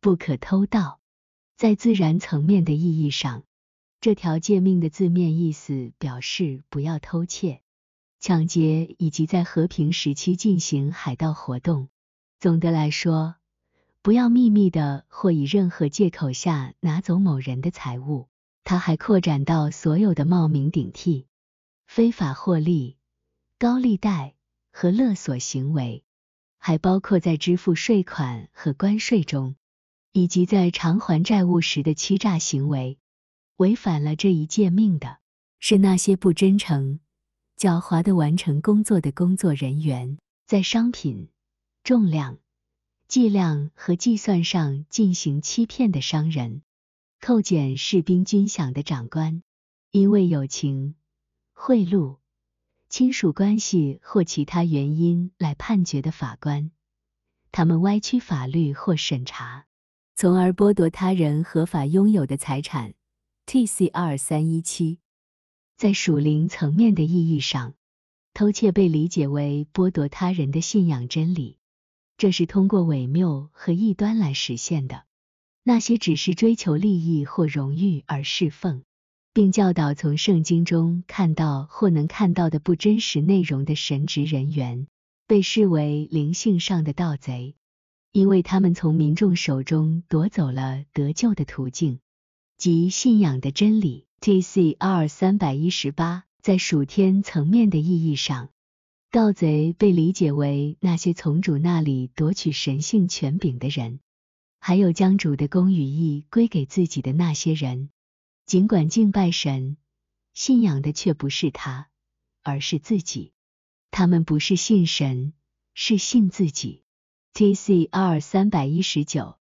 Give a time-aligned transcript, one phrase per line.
[0.00, 1.00] 不可偷盗。
[1.56, 3.44] 在自然层面的意义上，
[4.00, 7.60] 这条诫命的字面意思表示不要偷窃、
[8.18, 11.88] 抢劫以及在和平时期进行海盗活动。
[12.38, 13.36] 总的来说，
[14.00, 18.28] 不要秘密的或以任何借口下拿走某人的财物。
[18.64, 21.26] 它还扩展到所有的冒名顶替、
[21.86, 22.96] 非法获利、
[23.58, 24.34] 高利贷
[24.70, 26.04] 和勒索行为，
[26.56, 29.56] 还包括在支付税款和关税中，
[30.12, 32.98] 以及在偿还债务时的欺诈行为。
[33.56, 35.18] 违反了这一诫命的
[35.58, 37.00] 是那些不真诚、
[37.58, 41.28] 狡猾的完成工作的工作人员，在商品、
[41.84, 42.38] 重量、
[43.06, 46.62] 计量和计算上进行欺骗的商人，
[47.20, 49.42] 扣减士兵军饷的长官，
[49.90, 50.94] 因为友情、
[51.52, 52.16] 贿赂、
[52.88, 56.70] 亲属关系或其他原因来判决的法官，
[57.52, 59.66] 他们歪曲法律或审查，
[60.20, 62.92] 从而剥夺他人合法拥有的财产。
[63.46, 63.88] T.C.
[63.88, 64.98] 二三一七，
[65.78, 67.72] 在属灵层面的意义上，
[68.34, 71.56] 偷窃被理解为剥夺他人的信仰真理，
[72.18, 75.04] 这是通过伪谬和异端来实现的。
[75.62, 78.82] 那些只是追求利益或荣誉而侍奉，
[79.32, 84.86] 并教导从圣经中看到或能看到的不真实内容的神职人员，
[85.26, 87.54] 被视为灵性上的盗贼，
[88.12, 92.00] 因为他们从民众手中夺走了得救的途径。
[92.56, 94.06] 及信仰的真理。
[94.20, 95.08] T.C.R.
[95.08, 98.50] 三百一十八，在属天层面的意义上，
[99.10, 104.00] 盗贼被理解为那些从主那里夺取神性权柄的人，
[104.58, 107.88] 还有将主的公与义归给自己的那些人。
[108.44, 109.78] 尽管敬拜神、
[110.34, 111.88] 信仰的却不是他，
[112.42, 113.32] 而是自己。
[113.90, 115.32] 他们不是信神，
[115.72, 116.84] 是信自己。
[117.32, 118.20] T.C.R.
[118.20, 119.39] 三百一十九。